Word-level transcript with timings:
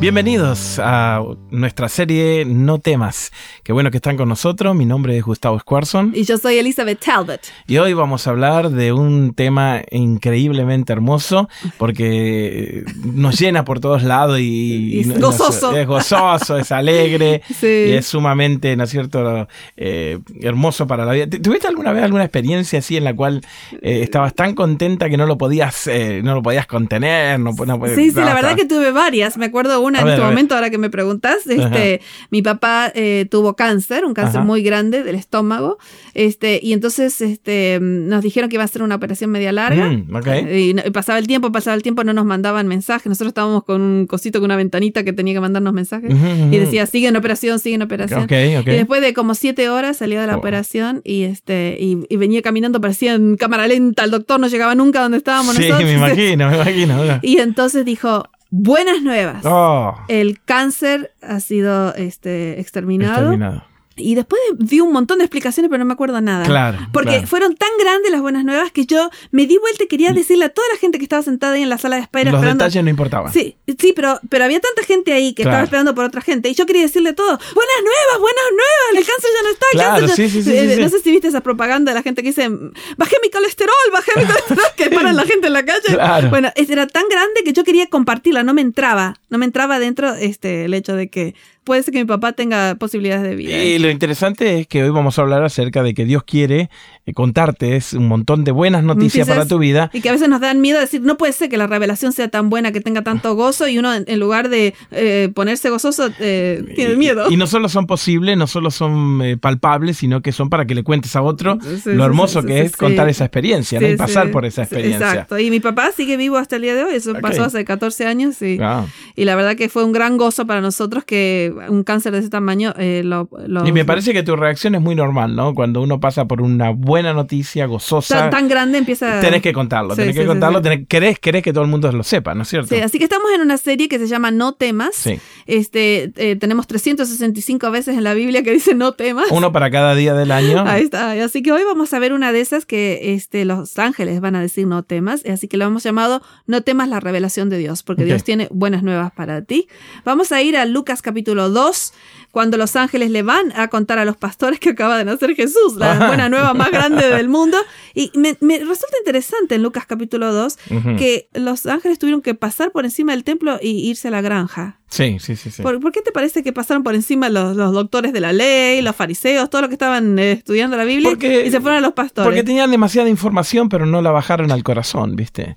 Bienvenidos 0.00 0.78
a 0.82 1.22
nuestra 1.50 1.88
serie 1.88 2.44
No 2.44 2.78
temas. 2.78 3.32
Qué 3.62 3.72
bueno 3.72 3.90
que 3.90 3.96
están 3.96 4.18
con 4.18 4.28
nosotros. 4.28 4.74
Mi 4.76 4.84
nombre 4.84 5.16
es 5.16 5.22
Gustavo 5.24 5.58
Squarson. 5.58 6.12
Y 6.14 6.24
yo 6.24 6.36
soy 6.36 6.58
Elizabeth 6.58 7.00
Talbot. 7.02 7.40
Y 7.66 7.78
hoy 7.78 7.94
vamos 7.94 8.26
a 8.26 8.30
hablar 8.30 8.68
de 8.70 8.92
un 8.92 9.32
tema 9.32 9.80
increíblemente 9.90 10.92
hermoso 10.92 11.48
porque 11.78 12.84
nos 13.02 13.40
llena 13.40 13.64
por 13.64 13.80
todos 13.80 14.02
lados 14.02 14.40
y, 14.40 14.96
Y 14.96 15.00
es 15.00 15.18
gozoso. 15.20 15.74
es 15.74 15.86
gozoso, 15.86 16.58
es 16.58 16.70
alegre 16.70 17.40
Sí. 17.58 17.66
y 17.88 17.92
es 17.92 18.04
sumamente, 18.06 18.76
¿no 18.76 18.84
es 18.84 18.90
cierto?, 18.90 19.48
eh, 19.78 20.18
hermoso 20.42 20.86
para 20.86 21.06
la 21.06 21.12
vida. 21.12 21.28
¿Tu- 21.30 21.40
¿Tuviste 21.40 21.66
alguna 21.66 21.92
vez 21.92 22.02
alguna 22.04 22.24
experiencia 22.24 22.80
así 22.80 22.98
en 22.98 23.04
la 23.04 23.14
cual 23.16 23.40
eh, 23.80 24.00
estabas 24.02 24.34
tan 24.34 24.54
contenta 24.54 25.08
que 25.08 25.16
no 25.16 25.24
lo 25.24 25.38
podías, 25.38 25.86
eh, 25.86 26.20
no 26.22 26.34
lo 26.34 26.42
podías 26.42 26.66
contener? 26.66 27.40
No, 27.40 27.52
no 27.52 27.78
podías- 27.78 27.96
Sí, 27.96 28.10
sí, 28.10 28.16
la 28.16 28.34
verdad 28.34 28.54
que 28.54 28.66
tuve 28.66 28.90
varias. 28.92 29.38
Me 29.38 29.46
acuerdo 29.46 29.80
una 29.80 29.93
En 30.00 30.04
ver, 30.06 30.14
este 30.14 30.26
momento, 30.26 30.54
ahora 30.54 30.70
que 30.70 30.78
me 30.78 30.90
preguntas. 30.90 31.46
Este, 31.46 32.00
mi 32.30 32.42
papá 32.42 32.90
eh, 32.94 33.26
tuvo 33.30 33.54
cáncer, 33.56 34.04
un 34.04 34.14
cáncer 34.14 34.38
Ajá. 34.38 34.44
muy 34.46 34.62
grande 34.62 35.02
del 35.04 35.14
estómago. 35.14 35.78
Este, 36.14 36.60
y 36.62 36.72
entonces 36.72 37.20
este, 37.20 37.78
nos 37.80 38.22
dijeron 38.22 38.48
que 38.50 38.56
iba 38.56 38.64
a 38.64 38.68
ser 38.68 38.82
una 38.82 38.94
operación 38.96 39.30
media 39.30 39.52
larga. 39.52 39.90
Mm. 39.90 40.06
Eh, 40.26 40.74
Y 40.86 40.90
pasaba 40.90 41.18
el 41.18 41.26
tiempo, 41.26 41.50
pasaba 41.52 41.74
el 41.76 41.82
tiempo, 41.82 42.04
no 42.04 42.12
nos 42.12 42.24
mandaban 42.24 42.66
mensajes. 42.68 43.06
Nosotros 43.06 43.28
estábamos 43.28 43.64
con 43.64 43.80
un 43.80 44.06
cosito, 44.06 44.38
con 44.40 44.46
una 44.46 44.56
ventanita 44.56 45.04
que 45.04 45.12
tenía 45.12 45.34
que 45.34 45.40
mandarnos 45.40 45.72
mensajes. 45.72 46.10
Y 46.50 46.56
decía, 46.58 46.86
sigue 46.86 47.08
en 47.08 47.16
operación, 47.16 47.58
sigue 47.58 47.76
en 47.76 47.82
operación. 47.82 48.26
Y 48.30 48.64
después 48.64 49.00
de 49.02 49.14
como 49.14 49.34
siete 49.34 49.68
horas 49.68 49.96
salió 49.98 50.20
de 50.20 50.26
la 50.26 50.34
Oh. 50.34 50.38
operación 50.38 51.00
y 51.04 51.22
este 51.22 51.76
y, 51.80 51.98
y 52.08 52.16
venía 52.16 52.42
caminando, 52.42 52.80
parecía 52.80 53.14
en 53.14 53.36
cámara 53.36 53.66
lenta, 53.68 54.04
el 54.04 54.10
doctor 54.10 54.40
no 54.40 54.48
llegaba 54.48 54.74
nunca 54.74 55.00
donde 55.00 55.18
estábamos 55.18 55.54
Sí, 55.56 55.62
nosotros. 55.68 55.84
me 55.88 55.94
imagino, 55.96 56.48
me 56.50 56.56
imagino. 56.56 56.98
Y 57.22 57.38
entonces 57.38 57.84
dijo, 57.84 58.24
buenas 58.56 59.02
nuevas. 59.02 59.44
Oh, 59.44 59.96
El 60.08 60.40
cáncer 60.44 61.12
ha 61.22 61.40
sido 61.40 61.92
este, 61.96 62.60
exterminado. 62.60 63.14
exterminado. 63.32 63.64
Y 63.96 64.16
después 64.16 64.40
dio 64.58 64.84
un 64.84 64.92
montón 64.92 65.18
de 65.18 65.24
explicaciones, 65.24 65.68
pero 65.70 65.78
no 65.78 65.84
me 65.84 65.92
acuerdo 65.92 66.20
nada. 66.20 66.44
Claro, 66.46 66.78
Porque 66.92 67.10
claro. 67.12 67.26
fueron 67.28 67.54
tan 67.54 67.68
grandes 67.78 68.10
las 68.10 68.20
buenas 68.22 68.44
nuevas 68.44 68.72
que 68.72 68.86
yo 68.86 69.08
me 69.30 69.46
di 69.46 69.56
vuelta 69.56 69.84
y 69.84 69.86
quería 69.86 70.12
decirle 70.12 70.46
a 70.46 70.48
toda 70.48 70.66
la 70.72 70.78
gente 70.80 70.98
que 70.98 71.04
estaba 71.04 71.22
sentada 71.22 71.52
ahí 71.54 71.62
en 71.62 71.68
la 71.68 71.78
sala 71.78 71.94
de 71.94 72.02
espera 72.02 72.32
Los 72.32 72.40
esperando. 72.40 72.64
detalles 72.64 72.82
no 72.82 72.90
importaban. 72.90 73.32
Sí, 73.32 73.56
sí, 73.78 73.92
pero, 73.94 74.18
pero 74.28 74.46
había 74.46 74.58
tanta 74.58 74.82
gente 74.82 75.12
ahí 75.12 75.32
que 75.32 75.42
estaba 75.44 75.62
esperando 75.62 75.94
por 75.94 76.04
otra 76.06 76.22
gente. 76.22 76.48
Y 76.48 76.54
yo 76.54 76.66
quería 76.66 76.82
decirle 76.82 77.12
todo, 77.12 77.28
buenas 77.28 77.80
nuevas, 77.84 78.18
buenas 78.18 78.44
nuevas, 78.50 78.98
el 78.98 79.06
cáncer 79.06 79.30
ya 79.32 79.42
no 79.44 79.50
está, 79.50 79.66
el 79.72 79.78
Claro, 79.78 80.06
cáncer 80.08 80.26
ya-". 80.26 80.32
sí, 80.32 80.42
sí, 80.42 80.42
sí, 80.42 80.56
Eh, 80.58 80.74
sí. 80.74 80.80
No 80.82 80.88
sé 80.88 80.98
si 80.98 81.10
viste 81.12 81.28
esa 81.28 81.40
propaganda 81.42 81.92
de 81.92 81.94
la 81.94 82.02
gente 82.02 82.22
que 82.22 82.30
dice, 82.30 82.48
bajé 82.96 83.16
mi 83.22 83.30
colesterol, 83.30 83.74
bajé 83.92 84.10
mi 84.16 84.24
colesterol, 84.26 84.64
que 84.76 84.90
paran 84.90 85.14
la 85.14 85.22
gente 85.22 85.33
en 85.33 85.33
la 85.54 85.64
calle. 85.64 85.80
Claro. 85.94 86.28
Bueno, 86.30 86.50
es- 86.54 86.68
era 86.68 86.86
tan 86.86 87.04
grande 87.08 87.42
que 87.44 87.52
yo 87.54 87.64
quería 87.64 87.86
compartirla, 87.86 88.42
no 88.42 88.52
me 88.52 88.60
entraba, 88.60 89.14
no 89.30 89.38
me 89.38 89.46
entraba 89.46 89.78
dentro 89.78 90.14
este, 90.14 90.66
el 90.66 90.74
hecho 90.74 90.94
de 90.94 91.08
que 91.08 91.34
puede 91.64 91.82
ser 91.82 91.92
que 91.92 92.00
mi 92.00 92.04
papá 92.04 92.32
tenga 92.32 92.76
posibilidades 92.76 93.22
de 93.22 93.36
vida. 93.36 93.62
Y 93.62 93.78
lo 93.78 93.90
interesante 93.90 94.60
es 94.60 94.66
que 94.66 94.82
hoy 94.82 94.90
vamos 94.90 95.18
a 95.18 95.22
hablar 95.22 95.42
acerca 95.42 95.82
de 95.82 95.94
que 95.94 96.04
Dios 96.04 96.22
quiere 96.24 96.70
eh, 97.06 97.12
contarte 97.12 97.76
es 97.76 97.92
un 97.92 98.08
montón 98.08 98.44
de 98.44 98.52
buenas 98.52 98.84
noticias 98.84 99.26
para 99.26 99.46
tu 99.46 99.58
vida. 99.58 99.90
Y 99.92 100.00
que 100.00 100.08
a 100.08 100.12
veces 100.12 100.28
nos 100.28 100.40
dan 100.40 100.60
miedo 100.60 100.80
decir, 100.80 101.02
no 101.02 101.16
puede 101.16 101.32
ser 101.32 101.48
que 101.48 101.56
la 101.56 101.66
revelación 101.66 102.12
sea 102.12 102.28
tan 102.28 102.50
buena, 102.50 102.72
que 102.72 102.80
tenga 102.80 103.02
tanto 103.02 103.34
gozo, 103.34 103.68
y 103.68 103.78
uno 103.78 103.92
en, 103.94 104.20
lugar 104.20 104.48
de 104.48 104.74
eh, 104.90 105.30
ponerse 105.34 105.70
gozoso, 105.70 106.10
eh, 106.20 106.64
tiene 106.74 106.96
miedo. 106.96 107.30
Y 107.30 107.36
no 107.36 107.46
solo 107.46 107.68
son 107.68 107.86
posibles, 107.86 108.36
no 108.36 108.46
solo 108.46 108.70
son 108.70 109.20
eh, 109.22 109.36
palpables, 109.36 109.98
sino 109.98 110.22
que 110.22 110.32
son 110.32 110.50
para 110.50 110.66
que 110.66 110.74
le 110.74 110.82
cuentes 110.82 111.16
a 111.16 111.22
otro 111.22 111.58
Sí, 111.60 111.92
lo 111.92 112.04
hermoso 112.04 112.40
sí, 112.42 112.48
que 112.48 112.60
es 112.62 112.76
contar 112.76 113.08
esa 113.08 113.24
experiencia, 113.24 113.80
¿no? 113.80 113.88
Y 113.88 113.96
pasar 113.96 114.30
por 114.30 114.44
esa 114.44 114.62
experiencia. 114.62 115.08
Exacto. 115.08 115.38
Y 115.38 115.50
mi 115.50 115.60
papá 115.60 115.90
sigue 115.96 116.16
vivo 116.16 116.36
hasta 116.36 116.56
el 116.56 116.62
día 116.62 116.74
de 116.74 116.84
hoy. 116.84 116.94
Eso 116.94 117.14
pasó 117.20 117.44
hace 117.44 117.64
14 117.64 118.06
años. 118.06 118.40
Y, 118.42 118.58
Ah. 118.60 118.86
y 119.14 119.24
la 119.24 119.36
verdad 119.36 119.56
que 119.56 119.68
fue 119.68 119.84
un 119.84 119.92
gran 119.92 120.16
gozo 120.16 120.46
para 120.46 120.60
nosotros 120.60 121.04
que 121.04 121.53
un 121.68 121.82
cáncer 121.84 122.12
de 122.12 122.18
ese 122.18 122.30
tamaño 122.30 122.72
eh, 122.78 123.02
lo, 123.04 123.28
lo- 123.46 123.66
Y 123.66 123.72
me 123.72 123.84
parece 123.84 124.12
que 124.12 124.22
tu 124.22 124.36
reacción 124.36 124.74
es 124.74 124.80
muy 124.80 124.94
normal, 124.94 125.34
¿no? 125.36 125.54
Cuando 125.54 125.82
uno 125.82 126.00
pasa 126.00 126.26
por 126.26 126.40
una 126.42 126.70
buena 126.70 127.12
noticia, 127.12 127.66
gozosa, 127.66 128.18
tan, 128.18 128.30
tan 128.30 128.48
grande 128.48 128.78
empieza. 128.78 129.20
tenés 129.20 129.42
que 129.42 129.52
contarlo, 129.52 129.94
Sí, 129.94 130.02
tenés 130.02 130.14
sí, 130.16 130.20
que 130.22 130.26
contarlo, 130.26 130.58
sí. 130.58 130.64
tenés- 130.68 130.86
querés, 130.88 131.18
querés 131.18 131.42
que 131.42 131.52
todo 131.52 131.64
el 131.64 131.70
mundo 131.70 131.90
lo 131.92 132.02
sepa, 132.02 132.34
¿no 132.34 132.42
es 132.42 132.48
cierto? 132.48 132.74
Sí, 132.74 132.80
así 132.80 132.98
que 132.98 133.04
estamos 133.04 133.30
en 133.34 133.40
una 133.40 133.56
serie 133.56 133.88
que 133.88 133.98
se 133.98 134.06
llama 134.06 134.30
No 134.30 134.54
temas. 134.54 134.94
Sí. 134.94 135.18
Este, 135.46 136.12
eh, 136.16 136.36
tenemos 136.36 136.66
365 136.66 137.70
veces 137.70 137.96
en 137.96 138.04
la 138.04 138.14
Biblia 138.14 138.42
que 138.42 138.52
dice 138.52 138.74
No 138.74 138.92
temas. 138.92 139.26
Uno 139.30 139.52
para 139.52 139.70
cada 139.70 139.94
día 139.94 140.14
del 140.14 140.30
año. 140.32 140.64
Ahí 140.66 140.82
está. 140.82 141.12
Así 141.24 141.42
que 141.42 141.52
hoy 141.52 141.62
vamos 141.64 141.92
a 141.92 141.98
ver 141.98 142.12
una 142.12 142.32
de 142.32 142.40
esas 142.40 142.66
que 142.66 143.14
este, 143.14 143.44
los 143.44 143.78
ángeles 143.78 144.20
van 144.20 144.36
a 144.36 144.40
decir 144.40 144.66
no 144.66 144.82
temas. 144.82 145.24
Así 145.26 145.48
que 145.48 145.56
lo 145.56 145.64
hemos 145.66 145.82
llamado 145.82 146.22
No 146.46 146.62
temas 146.62 146.88
la 146.88 147.00
revelación 147.00 147.48
de 147.50 147.58
Dios, 147.58 147.82
porque. 147.82 148.04
Dios 148.04 148.22
tiene 148.24 148.48
buenas 148.50 148.82
nuevas 148.82 149.12
para 149.12 149.42
ti. 149.42 149.66
Vamos 150.04 150.30
a 150.32 150.42
ir 150.42 150.56
a 150.56 150.66
Lucas 150.66 151.00
capítulo 151.00 151.43
2, 151.50 151.92
cuando 152.30 152.56
los 152.56 152.74
ángeles 152.74 153.10
le 153.10 153.22
van 153.22 153.52
a 153.56 153.68
contar 153.68 153.98
a 154.00 154.04
los 154.04 154.16
pastores 154.16 154.58
que 154.58 154.70
acaba 154.70 154.98
de 154.98 155.04
nacer 155.04 155.34
Jesús, 155.36 155.76
la 155.76 155.92
Ajá. 155.92 156.06
buena 156.08 156.28
nueva 156.28 156.52
más 156.52 156.70
grande 156.72 157.08
del 157.08 157.28
mundo. 157.36 157.56
Y 157.94 158.10
me, 158.14 158.36
me 158.40 158.58
resulta 158.58 158.96
interesante 158.98 159.54
en 159.54 159.62
Lucas 159.62 159.84
capítulo 159.86 160.32
2 160.32 160.58
Ujú. 160.70 160.96
que 160.96 161.28
los 161.34 161.64
ángeles 161.66 161.98
tuvieron 161.98 162.22
que 162.22 162.34
pasar 162.34 162.72
por 162.72 162.84
encima 162.84 163.12
del 163.12 163.22
templo 163.22 163.58
y 163.62 163.88
irse 163.88 164.08
a 164.08 164.10
la 164.10 164.20
granja. 164.20 164.80
Sí, 164.88 165.18
sí, 165.18 165.34
sí. 165.34 165.50
sí. 165.50 165.62
¿Por, 165.62 165.80
por 165.80 165.90
qué 165.90 166.02
te 166.02 166.12
parece 166.12 166.42
que 166.44 166.52
pasaron 166.52 166.84
por 166.84 166.94
encima 166.94 167.28
los, 167.28 167.56
los 167.56 167.72
doctores 167.72 168.12
de 168.12 168.20
la 168.20 168.32
ley, 168.32 168.80
los 168.80 168.94
fariseos, 168.94 169.50
todo 169.50 169.62
lo 169.62 169.68
que 169.68 169.74
estaban 169.74 170.16
eh, 170.20 170.32
estudiando 170.32 170.76
la 170.76 170.84
Biblia 170.84 171.10
Porque- 171.10 171.46
y 171.46 171.50
se 171.50 171.60
fueron 171.60 171.78
a 171.78 171.80
los 171.80 171.94
pastores? 171.94 172.26
Porque 172.28 172.44
tenían 172.44 172.70
demasiada 172.70 173.08
información, 173.08 173.68
pero 173.68 173.86
no 173.86 174.02
la 174.02 174.12
bajaron 174.12 174.52
al 174.52 174.62
corazón, 174.62 175.16
¿viste? 175.16 175.56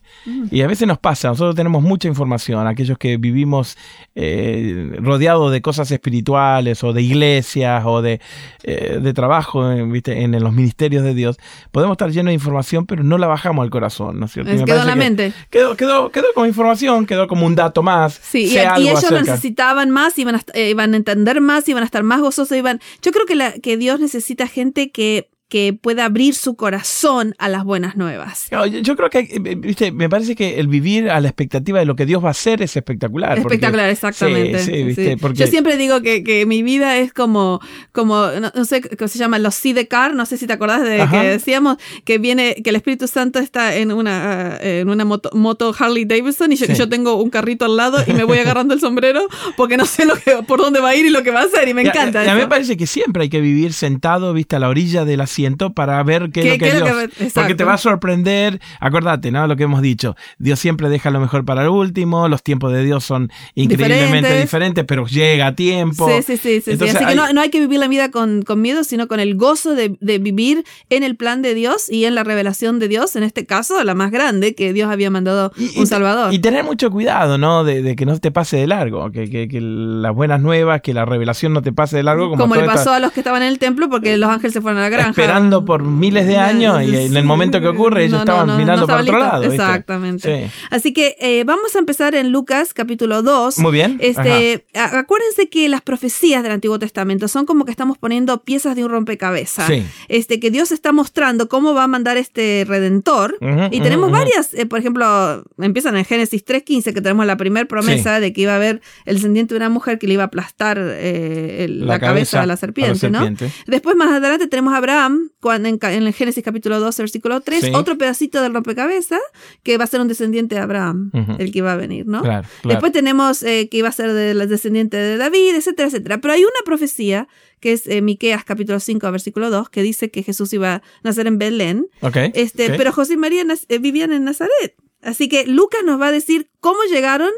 Y 0.50 0.62
a 0.62 0.68
veces 0.68 0.88
nos 0.88 0.98
pasa, 0.98 1.28
nosotros 1.28 1.56
tenemos 1.56 1.84
mucha 1.84 2.08
información, 2.08 2.66
aquellos 2.66 2.98
que 2.98 3.18
vivimos 3.18 3.78
eh, 4.16 4.98
rodeados 5.00 5.52
de 5.52 5.62
cosas 5.62 5.92
espirituales 5.92 6.84
o 6.84 6.94
de 6.94 7.02
iglesias 7.04 7.84
o 7.86 8.02
de, 8.02 8.20
eh, 8.64 9.00
de 9.02 9.14
trabajo, 9.14 9.70
¿viste? 9.88 10.24
En, 10.24 10.32
los 10.38 10.54
ministerios 10.54 11.04
de 11.04 11.14
Dios, 11.14 11.38
podemos 11.72 11.94
estar 11.96 12.10
llenos 12.12 12.32
de 12.32 12.34
información, 12.36 12.86
pero 12.86 13.04
no 13.04 13.18
la 13.18 13.28
bajamos 13.28 13.64
al 13.64 13.70
corazón, 13.70 14.20
¿no 14.20 14.26
es 14.26 14.32
cierto? 14.32 14.52
Y 14.52 14.56
Es- 14.56 14.64
quedó 14.64 14.82
en 14.82 14.88
la 14.88 14.94
que 14.94 15.00
mente. 15.00 15.34
Quedó, 15.50 15.76
quedó, 15.76 16.10
quedó 16.12 16.26
como 16.34 16.46
información, 16.48 17.06
quedó 17.06 17.28
como 17.28 17.46
un 17.46 17.56
dato 17.56 17.84
más. 17.84 18.20
Sí, 18.24 18.46
y, 18.46 18.54
y 18.56 18.58
algo 18.58 18.90
ellos 18.90 19.04
necesitaban 19.22 19.90
más, 19.90 20.18
iban 20.18 20.36
a, 20.36 20.42
eh, 20.54 20.70
iban 20.70 20.94
a 20.94 20.98
entender 20.98 21.42
más, 21.42 21.68
iban 21.68 21.84
a 21.84 21.86
estar 21.86 22.04
más 22.04 22.22
gozosos, 22.22 22.58
iban... 22.58 22.80
Yo 23.02 23.12
creo 23.12 23.26
que, 23.26 23.36
la, 23.36 23.54
que 23.54 23.78
Dios 23.78 24.00
necesita 24.00 24.48
gente 24.48 24.92
que, 24.92 25.30
que 25.50 25.72
pueda 25.74 26.06
abrir 26.06 26.36
su 26.36 26.56
corazón 26.56 27.34
a 27.38 27.48
las 27.48 27.64
buenas 27.64 27.96
nuevas. 27.96 28.48
Yo, 28.52 28.66
yo 28.66 28.96
creo 28.98 29.10
que, 29.10 29.20
eh, 29.20 29.56
viste, 29.56 29.92
me 29.94 30.10
parece 30.10 30.36
que 30.36 30.60
el 30.60 30.68
vivir 30.68 31.10
a 31.10 31.20
la 31.22 31.30
expectativa 31.30 31.80
de 31.80 31.86
lo 31.86 31.96
que 31.96 32.06
Dios 32.06 32.22
va 32.24 32.28
a 32.30 32.32
hacer 32.32 32.62
es 32.62 32.76
espectacular. 32.76 33.42
porque- 33.42 33.56
Espectacular, 33.56 33.90
exactamente. 33.90 34.60
Sí, 34.60 34.72
sí, 34.72 34.84
viste, 34.84 35.10
Sí. 35.12 35.16
porque 35.16 35.38
Yo 35.40 35.48
siempre 35.48 35.78
digo 35.78 36.02
que, 36.02 36.24
que 36.24 36.46
mi 36.46 36.64
vida 36.64 36.98
es 36.98 37.14
como, 37.14 37.62
como 37.94 38.28
no, 38.42 38.52
no 38.54 38.66
sé 38.66 38.82
cómo 38.82 39.08
se 39.08 39.20
llama, 39.20 39.40
los 39.40 39.56
sidecar, 39.56 40.14
no 40.14 40.26
sé 40.26 40.38
si 40.38 40.48
te 40.48 40.54
acordás 40.54 40.84
de 40.84 41.02
Ajá. 41.02 41.22
que 41.22 41.28
decíamos 41.30 41.78
que 42.04 42.18
viene, 42.18 42.56
que 42.64 42.70
el 42.72 42.76
Espíritu 42.76 43.08
Santo 43.08 43.40
está 43.40 43.76
en 43.76 43.92
una, 43.94 44.58
eh, 44.62 44.82
en 44.82 44.90
una 44.90 45.06
moto, 45.06 45.30
moto 45.34 45.74
Harley 45.78 46.06
Davidson 46.06 46.52
y 46.52 46.58
yo, 46.58 46.66
yo 46.68 46.90
tengo 46.90 47.22
un 47.22 47.30
carrito 47.30 47.66
al 47.66 47.78
lado 47.78 48.00
y 48.06 48.12
me 48.14 48.24
voy 48.26 48.38
agarrando 48.40 48.74
el 48.74 48.80
sombrero 48.82 49.22
porque 49.56 49.78
no 49.78 49.86
sé 49.86 50.06
lo 50.06 50.16
que, 50.16 50.44
por 50.46 50.60
dónde 50.60 50.82
va 50.82 50.90
a 50.90 50.96
ir 50.96 51.06
y 51.06 51.10
lo 51.10 51.24
que 51.24 51.32
va 51.32 51.42
a 51.42 51.44
hacer 51.46 51.68
y 51.70 51.74
me 51.74 51.82
a- 51.82 51.86
encanta. 51.86 52.26
y 52.26 52.28
a, 52.28 52.36
mí 52.36 52.42
me 52.42 52.48
parece 52.48 52.76
que 52.76 52.86
siempre 52.86 53.24
hay 53.24 53.30
que 53.30 53.40
vivir 53.40 53.72
sentado, 53.74 54.34
viste, 54.34 54.56
a 54.56 54.60
la 54.60 54.68
orilla 54.70 55.06
del 55.06 55.22
asiento 55.38 55.72
para 55.74 56.02
ver 56.04 56.32
qué, 56.32 56.42
¿Qué- 56.42 56.54
es 56.54 56.54
lo 56.54 56.58
que 56.60 56.68
es 56.68 56.80
lo 56.80 56.86
Dios. 56.86 57.12
que- 57.18 57.30
porque 57.34 57.56
te 57.56 57.64
va 57.64 57.74
a 57.74 57.78
sorprender. 57.78 58.60
Acordate, 58.80 59.32
¿no? 59.32 59.46
Lo 59.48 59.56
que 59.56 59.64
hemos 59.64 59.82
dicho. 59.82 60.16
Dios 60.40 60.60
siempre 60.60 60.90
deja 60.90 61.12
lo 61.12 61.20
mejor 61.20 61.46
para 61.46 61.62
el 61.64 61.70
último. 61.70 62.28
Los 62.28 62.42
tiempos 62.44 62.74
de 62.74 62.84
Dios 62.84 63.04
son 63.04 63.30
increíblemente 63.54 64.06
Diferentes. 64.18 64.42
diferentes, 64.42 64.86
pero 64.86 65.06
llega 65.06 65.48
a 65.48 65.56
tiempo. 65.56 66.08
Sí, 66.10 66.24
sí, 66.24 66.38
sí, 66.38 66.62
sí, 66.62 66.78
sí. 66.78 66.90
Así 66.90 67.06
que 67.06 67.16
no, 67.16 67.32
no 67.34 67.42
hay 67.42 67.50
que 67.50 67.60
vivir 67.60 67.80
la 67.80 67.88
vida 67.88 68.10
con, 68.10 68.42
con 68.42 68.62
miedo, 68.62 68.84
sino 68.84 69.08
con 69.08 69.20
el 69.20 69.36
gozo 69.36 69.76
de, 69.76 69.96
de 70.00 70.18
vivir 70.18 70.64
en 70.90 71.04
el 71.04 71.16
plan 71.16 71.42
de 71.42 71.54
Dios 71.54 71.90
y 71.90 72.06
en 72.06 72.16
la 72.16 72.24
revelación 72.24 72.80
de 72.80 72.88
Dios, 72.88 73.16
en 73.16 73.24
este 73.24 73.46
caso, 73.46 73.84
la 73.84 73.94
más 73.94 74.12
grande, 74.12 74.56
que 74.56 74.74
Dios 74.74 74.90
había 74.92 75.10
mandado 75.12 75.52
Y- 75.58 75.76
y- 75.76 75.80
un 75.80 75.88
Salvador. 75.88 76.34
Y 76.34 76.40
tener 76.40 76.64
mucho 76.64 76.90
cuidado, 76.90 77.38
¿no? 77.38 77.64
De, 77.64 77.82
de 77.84 77.96
que 77.96 78.06
no 78.06 78.18
te 78.18 78.32
pase 78.32 78.58
de 78.58 78.68
largo, 78.68 79.12
que, 79.12 79.30
que- 79.30 79.48
que 79.48 79.60
las 79.62 80.14
buenas 80.16 80.42
nuevas, 80.42 80.82
que 80.82 80.94
la 80.94 81.06
revelación 81.06 81.54
no 81.54 81.62
te 81.62 81.72
pase 81.72 81.98
de 81.98 82.04
largo. 82.04 82.30
Como, 82.30 82.44
como 82.44 82.56
le 82.56 82.62
esta- 82.62 82.74
pasó 82.74 82.94
a 82.94 83.00
los 83.00 83.12
que 83.12 83.20
estaban 83.20 83.42
en 83.44 83.50
el 83.50 83.60
templo, 83.60 83.90
porque 83.90 84.18
los 84.18 84.30
ángeles 84.30 84.54
se 84.54 84.62
fueron 84.62 84.80
a 84.80 84.84
la 84.84 84.90
granja. 84.90 85.14
Esperando 85.28 85.66
por 85.66 85.84
miles 85.84 86.28
de 86.28 86.38
años 86.38 86.82
y 86.84 86.96
en 86.96 87.16
el 87.18 87.24
momento 87.26 87.60
que 87.62 87.68
ocurre 87.68 88.06
ellos 88.06 88.20
No, 88.20 88.26
no, 88.26 88.32
estaban 88.32 88.48
no, 88.48 88.58
mirando 88.58 88.82
no 88.82 88.88
para 88.88 89.02
estaba 89.02 89.18
otro 89.38 89.40
listo. 89.40 89.58
lado. 89.58 89.72
Exactamente. 89.72 90.48
Sí. 90.48 90.52
Así 90.72 90.94
que 90.94 91.16
eh, 91.20 91.44
vamos 91.46 91.76
a 91.76 91.80
empezar 91.80 92.16
en 92.16 92.32
Lucas 92.32 92.74
capítulo 92.74 93.22
2. 93.24 93.60
Muy 93.60 93.72
bien. 93.72 93.98
Este, 94.02 94.66
a- 94.74 95.00
acuérdense 95.00 95.50
que 95.50 95.68
las 95.70 95.82
profecías 95.82 96.44
del 96.44 96.52
Antiguo 96.52 96.80
Testamento 96.80 97.28
son 97.28 97.46
como 97.46 97.66
que 97.66 97.72
estamos 97.72 97.98
poniendo 97.98 98.44
piezas 98.44 98.76
de 98.76 98.84
un 98.86 98.92
rompecabezas. 98.92 99.68
Sí. 99.68 99.84
Este, 100.08 100.40
que 100.40 100.52
Dios 100.52 100.72
está 100.72 100.92
mostrando 100.92 101.50
cómo 101.50 101.74
va 101.74 101.84
a 101.84 101.88
mandar 101.88 102.18
este 102.18 102.66
redentor. 102.68 103.38
Y 103.72 103.82
tenemos 103.82 104.12
varias, 104.12 104.54
eh, 104.54 104.66
por 104.66 104.80
ejemplo, 104.80 105.44
empiezan 105.60 105.98
en 105.98 106.06
Génesis 106.06 106.44
3.15, 106.46 106.94
que 106.94 107.02
tenemos 107.02 107.26
la 107.26 107.38
primera 107.38 107.66
promesa 107.68 108.20
de 108.20 108.34
que 108.34 108.42
iba 108.42 108.54
a 108.54 108.56
haber 108.58 108.82
el 109.06 109.16
descendiente 109.16 109.54
de 109.54 109.58
una 109.58 109.70
mujer 109.70 110.00
que 110.00 110.08
le 110.08 110.14
iba 110.14 110.24
a 110.24 110.28
aplastar 110.28 110.78
eh, 110.80 111.66
el- 111.66 111.86
la, 111.88 112.00
cabeza, 112.00 112.42
a 112.42 112.46
la 112.46 112.58
serpiente, 112.58 113.10
¿no? 113.10 113.20
serpiente. 113.20 113.52
Después, 113.66 113.96
más 113.96 114.12
adelante, 114.12 114.48
tenemos 114.48 114.74
a 114.74 114.78
Abraham 114.78 115.17
cuando 115.40 115.70
en, 115.70 115.80
el 115.82 116.14
Génesis 116.14 116.44
capítulo 116.44 116.80
2, 116.80 116.98
versículo 116.98 117.42
3, 117.42 117.66
Sí. 117.66 117.72
otro 117.74 117.98
pedacito 117.98 118.42
del 118.42 118.54
rompecabezas 118.54 119.22
que 119.64 119.78
va 119.78 119.84
a 119.84 119.88
ser 119.88 120.02
un 120.02 120.08
descendiente 120.08 120.56
de 120.56 120.62
Abraham, 120.62 121.12
el 121.40 121.52
que 121.52 121.60
iba 121.60 121.74
a 121.74 121.76
venir, 121.76 122.06
¿no? 122.08 122.22
Claro, 122.22 122.48
claro. 122.62 122.76
Después 122.76 122.92
tenemos 122.92 123.44
eh, 123.44 123.68
que 123.70 123.78
iba 123.78 123.90
a 123.90 123.92
ser 123.92 124.14
del 124.14 124.48
descendiente 124.50 124.98
de 124.98 125.18
David, 125.18 125.56
etcétera, 125.56 125.88
etcétera. 125.88 126.20
Pero 126.20 126.34
hay 126.34 126.44
una 126.44 126.62
profecía 126.66 127.28
que 127.60 127.74
es 127.74 127.88
eh, 127.88 128.02
Miqueas 128.02 128.44
capítulo 128.44 128.80
5, 128.80 129.12
versículo 129.12 129.50
2, 129.50 129.70
que 129.70 129.82
dice 129.82 130.12
que 130.12 130.24
Jesús 130.24 130.54
iba 130.54 130.76
a 130.76 130.82
nacer 131.04 131.28
en 131.28 131.38
Belén, 131.38 131.88
Ok, 132.02 132.18
este, 132.34 132.74
pero 132.78 132.92
José 132.92 133.14
y 133.14 133.18
María 133.18 133.44
eh, 133.68 133.80
vivían 133.80 134.12
en 134.14 134.24
Nazaret. 134.24 134.76
Así 135.02 135.30
que 135.30 135.46
Lucas 135.46 135.82
nos 135.86 136.00
va 136.02 136.08
a 136.08 136.12
decir 136.12 136.50
cómo 136.60 136.80
llegaron 136.90 137.32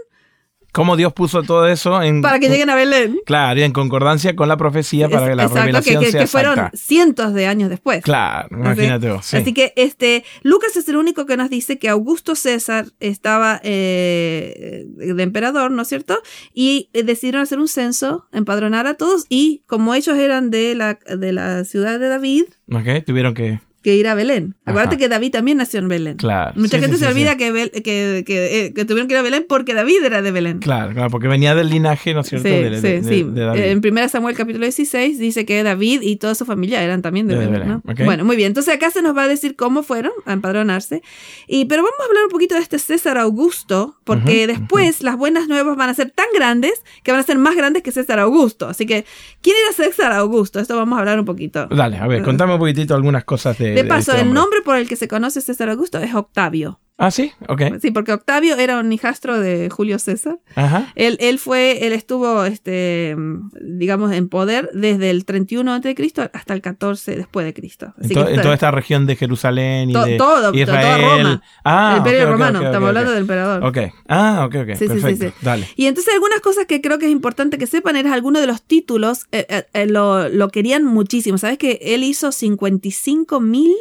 ¿Cómo 0.72 0.96
Dios 0.96 1.14
puso 1.14 1.42
todo 1.44 1.68
eso 1.68 2.02
en... 2.04 2.22
para 2.22 2.40
que 2.40 2.48
lleguen 2.48 2.70
a 2.70 2.76
Belén. 2.76 3.18
Claro, 3.26 3.60
y 3.60 3.64
en 3.64 3.72
concordancia 3.74 4.36
con 4.36 4.48
la 4.48 4.56
profecía 4.58 5.10
para 5.10 5.24
Es- 5.24 5.30
que 5.30 5.36
la 5.36 5.44
exacto, 5.44 5.56
que, 5.56 5.62
revelación 5.66 6.04
que- 6.04 6.12
sea 6.12 6.22
que 6.22 6.28
fueron 6.28 6.54
exacta. 6.54 6.78
cientos 6.78 7.34
de 7.34 7.48
años 7.48 7.70
después. 7.70 8.04
Claro, 8.04 8.48
imagínate 8.52 9.10
vos. 9.10 9.26
sí. 9.26 9.38
Así 9.38 9.54
que 9.54 9.74
este 9.76 10.24
Lucas 10.44 10.76
es 10.78 10.88
el 10.88 10.96
único 10.98 11.26
que 11.26 11.38
nos 11.38 11.50
dice 11.50 11.80
que 11.80 11.90
Augusto 11.90 12.36
César 12.36 12.86
estaba 13.00 13.60
eh, 13.64 14.86
de 14.96 15.24
emperador, 15.24 15.72
¿no 15.72 15.82
es 15.82 15.88
cierto? 15.88 16.20
Y 16.54 16.90
eh, 16.94 17.04
decidieron 17.04 17.42
hacer 17.42 17.60
un 17.60 17.68
censo, 17.68 18.28
empadronar 18.32 18.86
a 18.88 18.94
todos 18.94 19.26
y 19.30 19.64
como 19.66 19.96
ellos 19.96 20.18
eran 20.18 20.50
de 20.52 20.76
la, 20.76 21.00
de 21.18 21.32
la 21.34 21.64
ciudad 21.66 22.00
de 22.00 22.08
David, 22.10 22.44
Ok, 22.72 23.04
tuvieron 23.06 23.34
que... 23.34 23.60
que 23.82 23.96
ir 23.96 24.08
a 24.08 24.14
Belén. 24.16 24.56
Acuérdate 24.66 24.96
Ajá. 24.96 25.00
que 25.00 25.10
David 25.10 25.32
también 25.32 25.58
nació 25.58 25.80
en 25.80 25.88
Belén. 25.88 26.18
Claro. 26.18 26.52
Mucha 26.56 26.78
Sí, 26.78 26.82
gente 26.82 26.98
sí, 26.98 27.04
se 27.04 27.06
sí, 27.06 27.12
olvida. 27.12 27.38
Que, 27.38 27.54
Bel- 27.54 27.72
que, 27.72 28.24
que, 28.26 28.66
eh, 28.66 28.74
que 28.74 28.86
tuvieron 28.86 29.08
que 29.08 29.14
ir 29.14 29.20
a 29.20 29.22
Belén 29.22 29.46
porque 29.48 29.74
David 29.74 30.04
era 30.04 30.22
de 30.22 30.32
Belén. 30.32 30.60
Claro, 30.60 30.94
claro, 30.94 31.10
porque 31.10 31.28
venía 31.28 31.56
del 31.56 31.70
linaje, 31.70 32.14
¿no 32.14 32.22
es 32.22 32.28
cierto? 32.30 32.48
Sí, 32.48 32.54
de, 32.56 32.70
de- 32.70 32.82
sí, 32.82 32.88
de- 32.88 33.04
sí. 33.04 33.24
de 33.24 33.42
David. 33.42 33.60
Eh, 33.62 33.72
En 33.72 33.82
1 33.86 34.10
Samuel 34.10 34.36
capítulo 34.36 34.66
16 34.66 35.18
dice 35.20 35.46
que 35.46 35.64
David 35.64 36.02
y 36.02 36.18
toda 36.18 36.36
su 36.36 36.46
familia 36.46 36.84
eran 36.84 37.02
también 37.02 37.28
de, 37.28 37.36
Belén, 37.36 37.52
Belén, 37.54 37.68
¿no? 37.70 37.82
ok. 37.92 38.02
Bueno, 38.06 38.26
muy 38.26 38.36
bien. 38.36 38.48
Entonces 38.48 38.74
acá 38.76 38.90
se 38.92 39.02
nos 39.02 39.16
va 39.16 39.24
a 39.24 39.28
decir 39.28 39.56
cómo 39.56 39.84
fueron 39.84 40.12
a 40.26 40.34
empadronarse. 40.34 41.02
Y, 41.48 41.66
pero 41.66 41.82
vamos 41.84 42.00
a 42.02 42.06
hablar 42.06 42.24
un 42.26 42.30
poquito 42.32 42.56
de 42.56 42.62
este 42.62 42.80
César 42.80 43.18
Augusto, 43.18 43.96
porque 44.04 44.46
Ujú, 44.46 44.60
después 44.60 45.02
las 45.04 45.16
buenas 45.18 45.48
nuevas 45.48 45.78
van 45.78 45.90
a 45.90 45.94
ser 45.94 46.12
tan 46.12 46.26
grandes 46.36 46.84
que 47.04 47.12
van 47.12 47.22
a 47.22 47.24
ser 47.24 47.38
más 47.38 47.56
grandes 47.56 47.84
que 47.84 47.92
César 47.92 48.20
Augusto. 48.20 48.68
Así 48.68 48.86
que, 48.86 49.06
¿quién 49.42 49.56
era 49.66 49.74
César 49.76 50.12
Augusto? 50.12 50.60
Esto 50.60 50.76
vamos 50.76 50.98
a 50.98 51.00
hablar 51.00 51.20
un 51.20 51.26
poquito. 51.26 51.68
Dale, 51.68 51.98
a 51.98 52.08
ver, 52.08 52.22
contame 52.24 52.54
un 52.54 52.60
poquitito 52.60 52.96
algunas 52.96 53.24
cosas 53.24 53.58
de. 53.58 53.79
De 53.84 53.90
paso, 53.90 54.12
este 54.12 54.24
el 54.24 54.34
nombre 54.34 54.62
por 54.62 54.76
el 54.76 54.88
que 54.88 54.96
se 54.96 55.08
conoce 55.08 55.42
César 55.42 55.70
Augusto 55.70 56.00
es 56.00 56.14
Octavio. 56.14 56.80
Ah, 57.02 57.12
sí, 57.12 57.32
ok. 57.48 57.62
Sí, 57.82 57.92
porque 57.92 58.12
Octavio 58.12 58.58
era 58.58 58.78
un 58.78 58.92
hijastro 58.92 59.40
de 59.40 59.70
Julio 59.70 60.00
César. 60.00 60.38
Ajá. 60.56 60.92
Él, 60.96 61.16
él 61.22 61.40
fue, 61.40 61.88
él 61.88 61.94
estuvo, 61.94 62.44
este, 62.44 63.16
digamos, 63.62 64.12
en 64.12 64.28
poder 64.28 64.70
desde 64.74 65.10
el 65.10 65.24
31 65.24 65.72
antes 65.72 65.90
de 65.92 65.96
Cristo 65.96 66.30
hasta 66.34 66.54
el 66.54 66.62
14 66.62 67.16
después 67.16 67.46
de 67.46 67.54
Cristo. 67.54 67.94
En, 68.00 68.06
Así 68.06 68.14
to- 68.14 68.26
que 68.26 68.34
en 68.34 68.42
toda 68.42 68.54
esta 68.54 68.72
región 68.72 69.06
de 69.06 69.16
Jerusalén 69.16 69.90
y 69.92 69.94
To- 69.94 70.04
de 70.06 70.18
todo, 70.18 70.52
to- 70.52 70.58
Israel. 70.58 71.02
toda 71.02 71.18
Roma. 71.18 71.44
Ah, 71.64 71.92
el 71.94 71.98
Imperio 72.00 72.32
Romano, 72.32 72.62
estamos 72.64 72.88
hablando 72.90 73.12
del 73.12 73.22
emperador. 73.22 73.64
Ok. 73.64 73.78
Ah, 74.10 74.44
ok, 74.46 74.56
ok. 74.56 74.68
Sí, 74.76 74.76
sí, 74.76 74.94
sí, 74.96 75.00
perfecto. 75.02 75.26
sí. 75.40 75.46
Dale. 75.46 75.68
Y 75.78 75.86
entonces 75.86 76.14
algunas 76.14 76.42
cosas 76.42 76.66
que 76.66 76.82
creo 76.82 77.00
que 77.00 77.06
es 77.06 77.12
importante 77.14 77.58
que 77.58 77.66
sepan 77.68 77.96
es 77.96 78.08
algunos 78.08 78.42
de 78.42 78.48
los 78.48 78.62
títulos 78.62 79.26
eh, 79.32 79.46
eh, 79.48 79.64
eh, 79.74 79.86
lo, 79.88 80.28
lo 80.28 80.50
querían 80.50 80.84
muchísimo. 80.84 81.38
¿Sabes 81.38 81.58
que 81.58 81.80
él 81.82 82.04
hizo 82.04 82.34
55 82.34 83.40
mil 83.40 83.72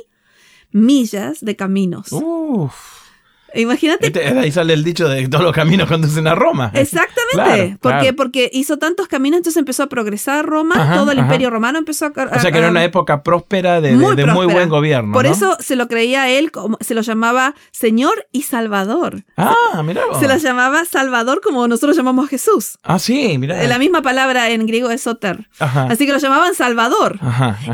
millas 0.70 1.41
de 1.41 1.56
caminos? 1.56 2.12
Uf. 2.12 2.75
Imagínate 3.54 4.08
Este- 4.08 4.26
ahí 4.26 4.52
sale 4.52 4.74
el 4.74 4.84
dicho 4.84 5.08
de 5.08 5.26
todos 5.28 5.44
los 5.44 5.52
caminos 5.54 5.88
conducen 5.88 6.26
a 6.26 6.34
Roma. 6.34 6.70
Exactamente, 6.74 7.18
Claro, 7.32 7.78
porque, 7.80 7.98
claro. 8.00 8.16
porque 8.16 8.50
hizo 8.52 8.78
tantos 8.78 9.08
caminos, 9.08 9.38
entonces 9.38 9.58
empezó 9.58 9.82
a 9.84 9.88
progresar 9.88 10.44
Roma, 10.46 10.74
Ajá, 10.76 10.94
todo 10.96 11.12
el 11.12 11.18
ajá. 11.18 11.26
imperio 11.26 11.50
romano 11.50 11.78
empezó 11.78 12.06
a... 12.06 12.08
O 12.08 12.40
sea 12.40 12.50
que 12.52 12.58
era 12.58 12.68
una 12.70 12.84
época 12.84 13.22
próspera 13.22 13.80
de 13.80 13.96
de- 13.96 14.14
de 14.16 14.26
muy, 14.26 14.46
buen 14.46 14.68
gobierno. 14.68 15.12
Por 15.12 15.24
¿no? 15.24 15.30
eso 15.32 15.56
se 15.60 15.76
lo 15.76 15.88
creía 15.88 16.28
él, 16.30 16.50
como, 16.52 16.76
se 16.80 16.94
lo 16.94 17.00
llamaba 17.02 17.54
Señor 17.70 18.26
y 18.32 18.42
Salvador. 18.42 19.24
Ah, 19.36 19.82
mira. 19.84 20.02
Se 20.20 20.28
lo 20.28 20.36
llamaba 20.36 20.84
Salvador 20.84 21.40
como 21.42 21.66
nosotros 21.68 21.96
llamamos 21.96 22.26
a 22.26 22.28
Jesús. 22.28 22.78
Ah, 22.82 22.98
sí, 22.98 23.36
mira. 23.38 23.62
La 23.66 23.78
misma 23.78 24.02
palabra 24.02 24.50
en 24.50 24.66
griego 24.66 24.90
es 24.90 25.02
soter. 25.02 25.48
Ajá. 25.58 25.84
Así 25.90 26.06
que 26.06 26.12
lo 26.12 26.18
llamaban 26.18 26.54
Salvador. 26.54 27.18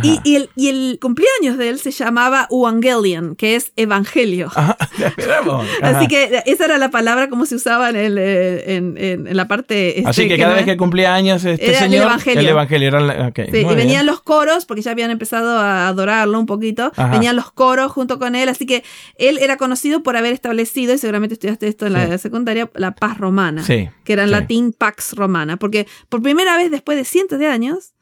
Y, 0.03 0.21
y 0.25 0.37
el, 0.37 0.51
y 0.57 0.69
el 0.69 0.99
cumpleaños 1.01 1.57
de 1.59 1.69
él 1.71 1.79
se 1.81 1.91
llamaba 1.91 2.49
Evangelion, 2.51 3.35
que 3.37 3.57
es 3.57 3.73
evangelio. 3.77 4.51
Ajá, 4.55 4.77
Ajá. 5.83 5.99
Así 5.99 6.09
que 6.09 6.43
esa 6.47 6.65
era 6.65 6.79
la 6.79 6.91
palabra 6.91 7.29
como 7.29 7.47
se 7.47 7.55
usaba 7.57 7.91
en, 7.91 7.97
el, 7.97 8.19
eh, 8.19 8.75
en, 8.77 8.97
en- 8.99 9.27
en 9.27 9.37
la 9.37 9.49
parte... 9.49 9.99
este, 9.99 10.09
Así 10.11 10.29
que 10.29 10.37
cada 10.37 10.51
no 10.51 10.57
vez 10.57 10.65
que 10.65 10.77
cumplía 10.77 11.15
años 11.15 11.45
este 11.45 11.65
Era 11.71 11.79
el 11.79 11.85
señor, 11.85 12.03
evangelio. 12.05 12.41
el 12.41 12.49
evangelio 12.49 12.89
era 12.89 13.01
la- 13.01 13.29
ok, 13.29 13.41
Sí, 13.47 13.51
y 13.51 13.65
bien. 13.65 13.77
venían 13.77 14.07
los 14.07 14.21
coros, 14.21 14.67
porque 14.67 14.83
ya 14.83 14.91
habían 14.91 15.11
empezado 15.11 15.59
a 15.59 15.89
adorarlo 15.89 16.39
un 16.39 16.47
poquito. 16.47 16.93
Ajá. 16.97 17.09
Venían 17.13 17.37
los 17.37 17.51
coros 17.53 17.91
junto 17.93 18.19
con 18.19 18.35
él. 18.35 18.49
Así 18.49 18.67
que 18.67 18.85
él 19.17 19.39
era 19.39 19.57
conocido 19.57 20.03
por 20.03 20.17
haber 20.17 20.33
establecido, 20.33 20.95
y 20.95 20.99
seguramente 20.99 21.35
estudiaste 21.35 21.67
esto 21.69 21.87
en 21.87 21.95
la 21.95 22.07
Sí. 22.13 22.19
secundaria, 22.19 22.71
la 22.75 22.95
paz 22.95 23.19
romana. 23.19 23.63
Sí, 23.63 23.89
Que 24.05 24.13
era 24.13 24.25
en 24.25 24.31
latín 24.31 24.73
pax 24.73 25.15
romana. 25.15 25.57
Porque 25.57 25.87
por 26.09 26.21
primera 26.23 26.57
vez 26.59 26.71
después 26.71 26.99
de 26.99 27.05
cientos 27.05 27.39
de 27.39 27.47
años 27.47 27.94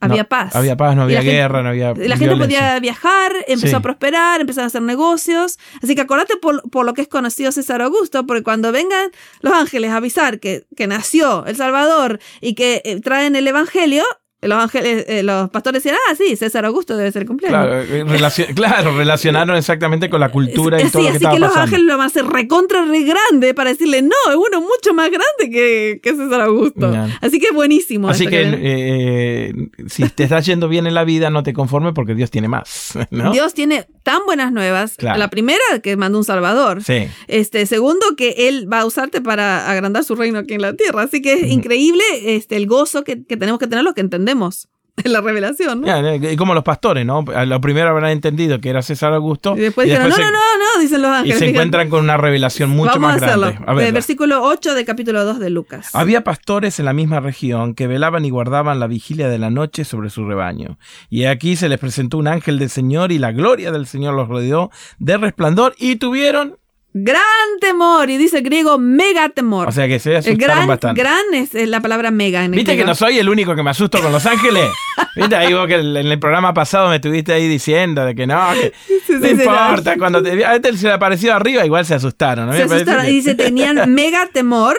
había 0.00 0.22
No, 0.22 0.28
paz. 0.28 0.54
Había 0.54 0.76
paz, 0.76 0.94
no 0.96 1.02
había 1.02 1.22
gente- 1.22 1.32
guerra, 1.36 1.62
no 1.62 1.70
había 1.70 1.88
La 1.88 1.94
gente 2.16 2.16
violencia. 2.34 2.38
podía 2.60 2.80
viajar, 2.80 3.32
empezó 3.48 3.66
Sí. 3.68 3.74
a 3.74 3.80
prosperar, 3.80 4.40
empezaron 4.40 4.64
a 4.64 4.68
hacer 4.68 4.82
negocios. 4.82 5.58
Así 5.82 5.94
que 5.94 6.02
acordate 6.02 6.36
por, 6.36 6.62
por 6.70 6.86
lo 6.86 6.94
que 6.94 7.02
es 7.02 7.08
conocido 7.08 7.50
César 7.52 7.82
Augusto, 7.82 8.26
porque 8.26 8.42
cuando 8.42 8.70
vengan 8.72 9.10
los 9.40 9.52
ángeles 9.52 9.90
a 9.90 9.96
avisar 9.96 10.38
que, 10.40 10.66
que 10.76 10.86
nació 10.86 11.44
el 11.46 11.56
Salvador 11.56 12.20
y 12.40 12.54
que 12.54 12.80
eh, 12.84 13.00
traen 13.00 13.34
el 13.36 13.46
Evangelio, 13.48 14.04
los, 14.40 14.58
ángeles, 14.62 15.04
eh, 15.08 15.22
los 15.24 15.50
pastores 15.50 15.82
decían, 15.82 15.98
ah, 16.08 16.14
sí, 16.14 16.36
César 16.36 16.64
Augusto 16.64 16.96
debe 16.96 17.10
ser 17.10 17.26
cumpleaños. 17.26 17.58
Claro, 17.60 17.82
eh, 17.82 18.52
claro, 18.54 18.96
relacionaron 18.96 19.56
exactamente 19.56 20.08
con 20.08 20.20
la 20.20 20.30
cultura 20.30 20.80
y 20.80 20.84
Sí, 20.84 20.92
todo 20.92 21.02
lo 21.02 21.08
que 21.08 21.08
así 21.10 21.16
estaba 21.16 21.34
que 21.34 21.40
los 21.40 21.48
pasando. 21.48 21.64
ángeles 21.64 21.86
lo 21.86 21.92
van 21.96 22.04
a 22.04 22.06
hacer 22.06 22.24
recontra 22.26 22.84
re 22.84 23.02
grande 23.02 23.52
para 23.54 23.70
decirle, 23.70 24.02
no, 24.02 24.14
es 24.30 24.36
uno 24.36 24.60
mucho 24.60 24.94
más 24.94 25.08
grande 25.10 25.50
que, 25.50 25.98
que 26.02 26.14
César 26.14 26.40
Augusto. 26.42 26.92
Así 27.20 27.40
que 27.40 27.46
es 27.48 27.52
buenísimo. 27.54 28.08
Así 28.08 28.26
que 28.28 28.38
ven. 28.38 28.60
eh, 28.62 29.52
si 29.88 30.08
te 30.08 30.22
está 30.24 30.38
yendo 30.40 30.68
bien 30.68 30.86
en 30.86 30.94
la 30.94 31.02
vida, 31.04 31.30
no 31.30 31.42
te 31.42 31.52
conformes 31.52 31.92
porque 31.94 32.14
Dios 32.14 32.30
tiene 32.30 32.46
más, 32.46 32.96
¿no? 33.10 33.32
Dios 33.32 33.54
tiene 33.54 33.86
tan 34.04 34.20
buenas 34.24 34.52
nuevas. 34.52 34.94
Claro. 34.96 35.18
La 35.18 35.28
primera, 35.28 35.58
que 35.82 35.96
mandó 35.96 36.16
un 36.18 36.24
Salvador. 36.24 36.82
Sí. 36.84 37.08
Este, 37.26 37.66
segundo, 37.66 38.06
que 38.16 38.48
él 38.48 38.72
va 38.72 38.80
a 38.80 38.86
usarte 38.86 39.20
para 39.20 39.68
agrandar 39.68 40.04
su 40.04 40.14
reino 40.14 40.38
aquí 40.38 40.54
en 40.54 40.62
la 40.62 40.74
tierra. 40.74 41.02
Así 41.02 41.20
que 41.20 41.32
es 41.32 41.50
increíble 41.50 42.04
este, 42.24 42.56
el 42.56 42.66
gozo 42.68 43.02
que, 43.02 43.24
que 43.24 43.36
tenemos 43.36 43.58
que 43.58 43.66
tener 43.66 43.82
los 43.84 43.94
que 43.94 44.00
entendemos 44.00 44.27
en 45.04 45.12
la 45.12 45.20
revelación. 45.20 45.80
¿no? 45.82 45.86
Ya, 45.86 46.16
Y 46.32 46.34
como 46.36 46.54
los 46.54 46.64
pastores, 46.64 47.06
¿no? 47.06 47.24
A 47.34 47.44
Lo 47.46 47.60
primero 47.60 47.88
habrán 47.88 48.10
entendido 48.10 48.60
que 48.60 48.68
era 48.70 48.82
César 48.82 49.12
Augusto. 49.12 49.54
Y 49.56 49.60
después 49.60 49.86
dijeron, 49.86 50.10
se- 50.10 50.20
no, 50.20 50.26
no, 50.26 50.32
no, 50.32 50.74
no, 50.74 50.80
dicen 50.82 51.02
los 51.02 51.10
Y 51.10 51.14
ángeles. 51.14 51.38
se 51.38 51.44
Dijeron, 51.44 51.54
encuentran 51.66 51.88
con 51.88 52.00
una 52.02 52.16
revelación 52.16 52.70
mucho 52.70 52.90
Vamos 52.94 53.12
más 53.12 53.22
a 53.22 53.26
hacerlo. 53.26 53.46
grande. 53.46 53.64
A 53.70 53.74
ver, 53.74 53.92
versículo 53.92 54.42
8 54.42 54.74
de 54.74 54.84
capítulo 54.84 55.24
2 55.24 55.38
de 55.38 55.50
Lucas. 55.50 55.94
Había 55.94 56.24
pastores 56.24 56.80
en 56.80 56.86
la 56.86 56.92
misma 56.92 57.20
región 57.20 57.74
que 57.74 57.86
velaban 57.86 58.24
y 58.24 58.30
guardaban 58.30 58.80
la 58.80 58.88
vigilia 58.88 59.28
de 59.28 59.38
la 59.38 59.50
noche 59.50 59.84
sobre 59.84 60.10
su 60.10 60.24
rebaño. 60.24 60.78
Y 61.10 61.26
aquí 61.26 61.54
se 61.54 61.68
les 61.68 61.78
presentó 61.78 62.18
un 62.18 62.26
ángel 62.26 62.58
del 62.58 62.68
Señor 62.70 63.12
y 63.12 63.18
la 63.18 63.30
gloria 63.30 63.70
del 63.70 63.86
Señor 63.86 64.14
los 64.14 64.26
rodeó 64.28 64.70
de 64.98 65.16
resplandor 65.16 65.74
y 65.78 65.94
tuvieron... 65.96 66.58
Gran 67.02 67.22
temor, 67.60 68.10
y 68.10 68.16
dice 68.16 68.38
el 68.38 68.44
griego 68.44 68.78
mega 68.78 69.28
temor. 69.28 69.68
O 69.68 69.72
sea 69.72 69.86
que 69.86 69.98
se 69.98 70.16
asustaron 70.16 70.38
gran, 70.38 70.66
bastante. 70.66 71.00
gran 71.00 71.22
es, 71.34 71.54
es 71.54 71.68
la 71.68 71.80
palabra 71.80 72.10
mega 72.10 72.44
en 72.44 72.52
el 72.54 72.56
¿Viste 72.58 72.76
que 72.76 72.84
no 72.84 72.94
soy 72.94 73.18
el 73.18 73.28
único 73.28 73.54
que 73.54 73.62
me 73.62 73.70
asusto 73.70 74.00
con 74.00 74.10
los 74.12 74.24
ángeles? 74.26 74.68
¿Viste 75.16 75.36
ahí 75.36 75.52
vos 75.52 75.66
que 75.66 75.74
en 75.76 75.96
el 75.96 76.18
programa 76.18 76.52
pasado 76.54 76.88
me 76.88 76.96
estuviste 76.96 77.32
ahí 77.32 77.46
diciendo 77.48 78.04
de 78.04 78.14
que 78.14 78.26
no, 78.26 78.48
que 78.54 78.72
Sí, 79.06 79.12
no 79.14 79.26
sí, 79.26 79.36
sí, 79.36 79.42
importa, 79.42 79.96
cuando 79.96 80.22
te, 80.22 80.44
a 80.44 80.54
este 80.56 80.76
se 80.76 80.86
le 80.86 80.92
apareció 80.92 81.34
arriba 81.34 81.64
igual 81.64 81.84
se 81.86 81.94
asustaron. 81.94 82.46
¿no? 82.46 82.52
Se 82.52 82.62
asustaron 82.64 83.04
que- 83.04 83.10
y 83.10 83.14
dice, 83.14 83.34
tenían 83.34 83.92
mega 83.94 84.26
temor. 84.32 84.76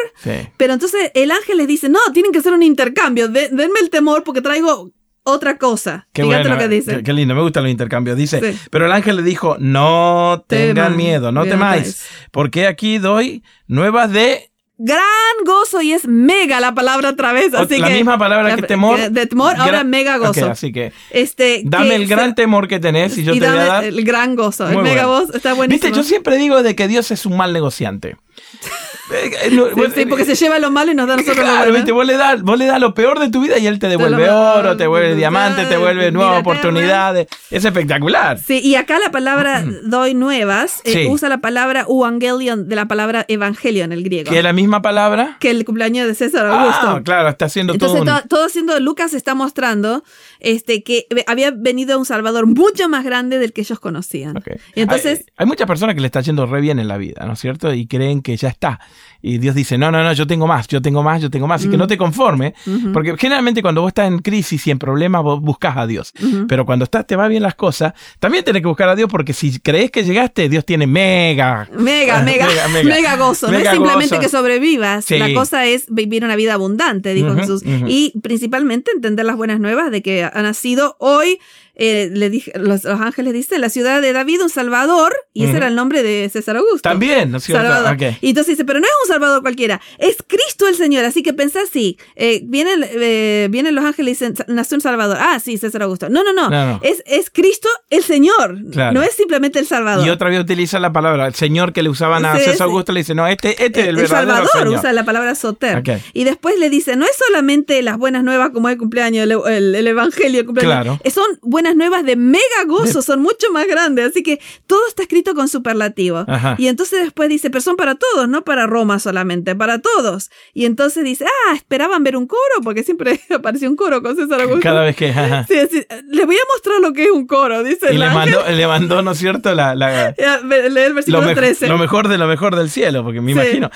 Pero 0.57 0.73
entonces 0.73 1.11
el 1.13 1.31
ángel 1.31 1.57
les 1.57 1.67
dice, 1.67 1.89
no, 1.89 1.99
tienen 2.13 2.31
que 2.31 2.39
hacer 2.39 2.53
un 2.53 2.63
intercambio. 2.63 3.27
De- 3.27 3.49
denme 3.49 3.79
el 3.81 3.89
temor 3.89 4.23
porque 4.23 4.41
traigo 4.41 4.91
otra 5.31 5.57
cosa. 5.57 6.07
Qué 6.13 6.23
Fíjate 6.23 6.41
bueno, 6.43 6.55
lo 6.55 6.61
que 6.61 6.67
dice. 6.67 6.95
Qué, 6.97 7.03
qué 7.03 7.13
lindo, 7.13 7.35
me 7.35 7.41
gustan 7.41 7.63
los 7.63 7.71
intercambios. 7.71 8.17
Dice, 8.17 8.39
Sí. 8.53 8.59
pero 8.71 8.85
el 8.85 8.91
ángel 8.91 9.15
le 9.17 9.23
dijo, 9.23 9.57
no 9.59 10.43
tengan 10.47 10.75
Teman, 10.75 10.97
miedo, 10.97 11.31
no 11.31 11.45
temáis, 11.45 12.05
porque 12.31 12.67
aquí 12.67 12.97
doy 12.97 13.43
nuevas 13.67 14.11
de 14.11 14.45
gran 14.81 15.01
gozo 15.45 15.81
y 15.81 15.91
es 15.91 16.07
mega 16.07 16.61
la 16.61 16.73
palabra 16.73 17.09
otra 17.09 17.33
vez. 17.33 17.53
Así 17.53 17.79
la 17.79 17.89
que, 17.89 17.95
misma 17.95 18.17
palabra 18.17 18.55
que 18.55 18.61
temor. 18.63 19.09
De 19.09 19.25
temor, 19.25 19.53
ahora 19.57 19.79
Gran- 19.79 19.89
mega 19.89 20.17
gozo. 20.17 20.45
Ok, 20.45 20.51
así 20.51 20.71
que 20.71 20.93
Este, 21.09 21.63
dame 21.65 21.89
que 21.89 21.95
el 21.95 22.07
gran 22.07 22.33
temor 22.33 22.67
que 22.69 22.79
tenés 22.79 23.17
y 23.17 23.25
yo 23.25 23.33
te 23.33 23.39
voy 23.39 23.47
dame 23.49 23.59
a 23.59 23.65
dar. 23.65 23.83
el 23.83 24.03
gran 24.05 24.35
gozo. 24.37 24.67
El 24.69 24.75
Muy 24.75 24.83
mega 24.83 25.05
bueno. 25.05 25.25
gozo 25.25 25.35
está 25.35 25.53
buenísimo. 25.53 25.83
Viste, 25.85 25.97
yo 25.97 26.03
siempre 26.07 26.37
digo 26.37 26.63
de 26.63 26.75
que 26.75 26.87
Dios 26.87 27.11
es 27.11 27.25
un 27.25 27.35
mal 27.35 27.51
negociante. 27.51 28.15
Eh, 29.11 29.49
no, 29.51 29.65
Sí, 29.69 29.91
sí, 29.95 30.05
porque 30.05 30.25
se 30.25 30.35
lleva 30.35 30.59
lo 30.59 30.69
malo 30.71 30.91
y 30.91 30.95
nos 30.95 31.07
da 31.07 31.15
nosotros 31.15 31.37
lo 31.37 31.43
Claro, 31.43 31.59
bueno. 31.59 31.73
viste, 31.75 31.91
vos 31.91 32.05
le 32.05 32.17
das 32.17 32.41
vos 32.41 32.57
le 32.57 32.65
das 32.65 32.79
lo 32.79 32.93
peor 32.93 33.19
de 33.19 33.29
tu 33.29 33.41
vida 33.41 33.57
y 33.57 33.67
él 33.67 33.79
te 33.79 33.87
devuelve 33.87 34.27
lo- 34.27 34.53
oro, 34.55 34.77
te 34.77 34.83
devuelve 34.83 35.15
diamante, 35.15 35.63
te 35.63 35.69
devuelve 35.71 36.11
nuevas 36.11 36.41
oportunidades. 36.41 37.27
Es 37.49 37.65
espectacular. 37.65 38.37
Sí, 38.39 38.59
y 38.63 38.75
acá 38.75 38.99
la 38.99 39.11
palabra 39.11 39.63
doy 39.83 40.13
nuevas 40.13 40.81
eh, 40.83 40.93
Sí. 40.93 41.07
usa 41.09 41.29
la 41.29 41.39
palabra 41.39 41.85
evangelion 41.89 42.67
de 42.67 42.75
la 42.75 42.87
palabra 42.87 43.25
evangelio 43.27 43.83
en 43.83 43.91
el 43.91 44.03
griego. 44.03 44.29
Que 44.29 44.37
es 44.39 44.43
la 44.43 44.53
misma 44.53 44.81
palabra. 44.81 45.37
que 45.39 45.49
el 45.49 45.65
cumpleaños 45.65 46.07
de 46.07 46.13
César 46.15 46.45
Augusto. 46.45 46.87
Ah, 46.89 47.01
claro, 47.03 47.29
está 47.29 47.45
haciendo 47.45 47.73
Entonces, 47.73 48.03
todo 48.03 48.21
un... 48.21 48.27
todo, 48.27 48.45
haciendo, 48.45 48.79
Lucas 48.79 49.13
está 49.13 49.33
mostrando 49.35 50.03
este, 50.39 50.83
que 50.83 51.05
había 51.27 51.51
venido 51.51 51.97
un 51.97 52.05
Salvador 52.05 52.45
mucho 52.45 52.87
más 52.89 53.03
grande 53.03 53.39
del 53.39 53.53
que 53.53 53.61
ellos 53.61 53.79
conocían. 53.79 54.35
Entonces, 54.75 55.19
hay, 55.19 55.25
hay 55.37 55.45
muchas 55.45 55.67
personas 55.67 55.95
que 55.95 56.01
le 56.01 56.07
está 56.07 56.21
yendo 56.21 56.45
re 56.45 56.61
bien 56.61 56.79
en 56.79 56.87
la 56.87 56.97
vida, 56.97 57.25
¿no 57.25 57.33
es 57.33 57.39
cierto? 57.39 57.73
Y 57.73 57.87
creen 57.87 58.21
que 58.21 58.35
ya 58.37 58.49
está. 58.49 58.79
Y 59.21 59.37
Dios 59.37 59.55
dice, 59.55 59.77
no, 59.77 59.91
no, 59.91 60.03
no, 60.03 60.13
yo 60.13 60.25
tengo 60.25 60.47
más, 60.47 60.67
yo 60.67 60.81
tengo 60.81 61.03
más, 61.03 61.21
yo 61.21 61.29
tengo 61.29 61.47
más. 61.47 61.63
Y 61.65 61.69
que 61.69 61.77
no 61.77 61.87
te 61.87 61.97
conforme, 61.97 62.53
porque 62.93 63.15
generalmente 63.17 63.61
cuando 63.61 63.81
vos 63.81 63.89
estás 63.89 64.07
en 64.07 64.19
crisis 64.19 64.65
y 64.67 64.71
en 64.71 64.79
problemas, 64.79 65.23
vos 65.23 65.41
buscas 65.41 65.77
a 65.77 65.87
Dios. 65.87 66.13
Pero 66.47 66.65
cuando 66.65 66.85
estás, 66.85 67.05
te 67.05 67.15
va 67.15 67.27
bien 67.27 67.43
las 67.43 67.55
cosas, 67.55 67.93
también 68.19 68.43
tenés 68.43 68.61
que 68.61 68.67
buscar 68.67 68.89
a 68.89 68.95
Dios 68.95 69.09
porque 69.09 69.33
si 69.33 69.59
crees 69.59 69.91
que 69.91 70.03
llegaste, 70.03 70.49
Dios 70.49 70.65
tiene 70.65 70.87
mega... 70.87 71.67
mega, 71.73 72.21
mega, 72.23 72.47
mega, 72.83 73.15
gozo. 73.17 73.51
no 73.51 73.57
es 73.57 73.69
simplemente 73.69 74.15
gozo. 74.15 74.21
que 74.21 74.29
sobrevivas. 74.29 75.05
Sí. 75.05 75.17
La 75.17 75.33
cosa 75.33 75.65
es 75.65 75.85
vivir 75.89 76.23
una 76.23 76.35
vida 76.35 76.53
abundante, 76.53 77.13
dijo 77.13 77.35
Jesús. 77.35 77.63
Y 77.87 78.13
principalmente 78.21 78.91
entender 78.91 79.25
las 79.25 79.35
buenas 79.35 79.59
nuevas 79.59 79.91
de 79.91 80.01
que 80.01 80.23
ha 80.23 80.41
nacido 80.41 80.95
hoy. 80.99 81.39
Eh, 81.79 82.09
le 82.13 82.29
dije, 82.29 82.51
los, 82.55 82.83
los 82.83 82.99
ángeles 83.01 83.33
dicen 83.33 83.61
la 83.61 83.69
ciudad 83.69 84.01
de 84.01 84.13
David, 84.13 84.41
un 84.43 84.49
salvador, 84.49 85.15
y 85.33 85.45
ese 85.45 85.57
era 85.57 85.67
el 85.67 85.75
nombre 85.75 86.03
de 86.03 86.29
César 86.29 86.57
Augusto. 86.57 86.81
También, 86.81 87.31
¿no? 87.31 87.39
Salvador. 87.39 87.93
Ok. 87.95 88.17
Y 88.21 88.29
entonces 88.29 88.53
dice, 88.57 88.65
pero 88.65 88.79
no 88.79 88.85
es 88.85 88.91
un 89.05 89.07
Salvador 89.07 89.41
cualquiera, 89.41 89.79
es 89.97 90.17
Cristo 90.27 90.67
el 90.67 90.75
Señor. 90.75 91.05
Así 91.05 91.23
que 91.23 91.33
pensá 91.33 91.61
así, 91.61 91.97
eh, 92.15 92.41
vienen, 92.43 92.85
eh, 92.87 93.47
vienen 93.49 93.73
los 93.75 93.83
ángeles 93.85 94.21
y 94.21 94.25
dicen, 94.25 94.45
nació 94.47 94.75
un 94.75 94.81
Salvador. 94.81 95.17
Ah, 95.19 95.39
sí, 95.39 95.57
César 95.57 95.81
Augusto. 95.83 96.09
No, 96.09 96.23
no, 96.23 96.33
no, 96.33 96.49
No, 96.49 96.65
no. 96.73 96.79
Es, 96.83 97.01
es 97.05 97.29
Cristo 97.29 97.69
el 97.89 98.03
Señor. 98.03 98.57
Claro. 98.71 98.93
No 98.93 99.01
es 99.03 99.13
simplemente 99.13 99.57
el 99.59 99.65
Salvador. 99.65 100.05
Y 100.05 100.09
otra 100.09 100.29
vez 100.29 100.39
utiliza 100.39 100.79
la 100.79 100.91
palabra, 100.91 101.27
el 101.27 101.35
Señor 101.35 101.71
que 101.73 101.81
le 101.83 101.89
usaban 101.89 102.25
a 102.25 102.33
Sí, 102.35 102.39
César 102.41 102.55
sí. 102.57 102.63
Augusto 102.63 102.91
le 102.91 102.99
dice, 102.99 103.15
no, 103.15 103.25
este, 103.27 103.51
este 103.65 103.81
es 103.81 103.87
el 103.87 103.89
el 103.89 103.95
verdadero 104.03 104.27
Salvador 104.33 104.49
Señor. 104.53 104.79
usa 104.79 104.93
la 104.93 105.05
palabra 105.05 105.35
soter. 105.35 105.81
Y 106.13 106.23
después 106.25 106.57
le 106.59 106.69
dice, 106.69 106.95
no 106.95 107.05
es 107.05 107.15
solamente 107.27 107.81
las 107.81 107.97
buenas 107.97 108.23
nuevas 108.23 108.49
como 108.51 108.69
el 108.69 108.77
cumpleaños, 108.77 109.23
el, 109.23 109.31
el- 109.53 109.75
el 109.75 109.87
evangelio, 109.87 110.41
el 110.41 110.45
cumpleaños. 110.45 110.99
Claro. 110.99 110.99
Son 111.13 111.25
buenas 111.41 111.68
nuevas 111.75 112.03
de 112.05 112.15
mega 112.15 112.63
gozo, 112.67 113.01
son 113.01 113.21
mucho 113.21 113.51
más 113.51 113.67
grandes. 113.67 114.09
Así 114.09 114.23
que 114.23 114.39
todo 114.67 114.79
está 114.87 115.03
escrito 115.03 115.33
con 115.35 115.47
superlativo. 115.47 116.25
Ajá. 116.27 116.55
Y 116.57 116.67
entonces 116.67 117.01
después 117.03 117.29
dice, 117.29 117.49
pero 117.49 117.61
son 117.61 117.75
para 117.75 117.95
todos, 117.95 118.27
no 118.29 118.43
para 118.43 118.67
Roma 118.67 118.99
solamente, 118.99 119.55
para 119.55 119.79
todos. 119.79 120.29
Y 120.53 120.65
entonces 120.65 121.03
dice, 121.03 121.25
ah, 121.25 121.55
esperaban 121.55 122.03
ver 122.03 122.15
un 122.17 122.27
coro, 122.27 122.39
porque 122.63 122.83
siempre 122.83 123.19
apareció 123.33 123.69
un 123.69 123.75
coro 123.75 124.01
con 124.01 124.15
César 124.15 124.41
Augusto. 124.41 124.61
Cada 124.61 124.83
vez 124.83 124.95
que... 124.95 125.09
ajá. 125.09 125.45
Sí, 125.47 125.55
sí, 125.71 125.85
les 126.09 126.25
voy 126.25 126.35
a 126.35 126.53
mostrar 126.53 126.79
lo 126.81 126.93
que 126.93 127.05
es 127.05 127.11
un 127.11 127.25
coro, 127.27 127.63
dice 127.63 127.87
Y 127.91 127.95
el 127.95 127.99
le 127.99 128.09
mandó, 128.09 128.43
le 128.49 128.67
mandó, 128.67 129.01
¿no 129.01 129.11
es 129.11 129.17
cierto? 129.17 129.53
La, 129.55 129.75
la- 129.75 130.09
el 130.17 130.73
lo, 130.73 130.95
versículo 130.95 131.23
mej- 131.23 131.35
13. 131.35 131.67
lo 131.67 131.77
mejor 131.77 132.07
de 132.07 132.17
lo 132.17 132.27
mejor 132.27 132.55
del 132.55 132.69
cielo, 132.69 133.03
porque 133.03 133.21
me 133.21 133.33
Sí. 133.33 133.39
imagino. 133.39 133.69